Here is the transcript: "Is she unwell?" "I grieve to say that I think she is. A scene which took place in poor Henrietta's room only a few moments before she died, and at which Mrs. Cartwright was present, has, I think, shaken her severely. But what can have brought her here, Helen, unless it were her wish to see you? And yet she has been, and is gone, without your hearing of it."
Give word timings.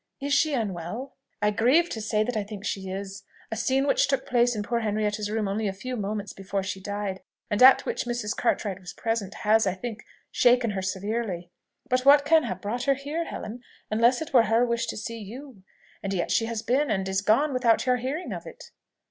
"Is 0.19 0.33
she 0.33 0.55
unwell?" 0.55 1.15
"I 1.43 1.51
grieve 1.51 1.87
to 1.89 2.01
say 2.01 2.23
that 2.23 2.35
I 2.35 2.43
think 2.43 2.65
she 2.65 2.89
is. 2.89 3.21
A 3.51 3.55
scene 3.55 3.85
which 3.85 4.07
took 4.07 4.25
place 4.25 4.55
in 4.55 4.63
poor 4.63 4.79
Henrietta's 4.79 5.29
room 5.29 5.47
only 5.47 5.67
a 5.67 5.73
few 5.73 5.95
moments 5.95 6.33
before 6.33 6.63
she 6.63 6.79
died, 6.81 7.21
and 7.51 7.61
at 7.61 7.85
which 7.85 8.05
Mrs. 8.05 8.35
Cartwright 8.35 8.79
was 8.79 8.93
present, 8.93 9.35
has, 9.43 9.67
I 9.67 9.75
think, 9.75 10.03
shaken 10.31 10.71
her 10.71 10.81
severely. 10.81 11.51
But 11.87 12.03
what 12.03 12.25
can 12.25 12.45
have 12.45 12.61
brought 12.61 12.85
her 12.85 12.95
here, 12.95 13.25
Helen, 13.25 13.61
unless 13.91 14.23
it 14.23 14.33
were 14.33 14.45
her 14.45 14.65
wish 14.65 14.87
to 14.87 14.97
see 14.97 15.19
you? 15.19 15.61
And 16.01 16.15
yet 16.15 16.31
she 16.31 16.45
has 16.47 16.63
been, 16.63 16.89
and 16.89 17.07
is 17.07 17.21
gone, 17.21 17.53
without 17.53 17.85
your 17.85 17.97
hearing 17.97 18.33
of 18.33 18.47
it." 18.47 18.71